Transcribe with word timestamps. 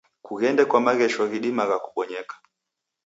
Kughende 0.25 0.63
kwa 0.69 0.79
maghesho 0.85 1.21
ghidimagha 1.31 1.77
kubonyeka. 1.85 2.35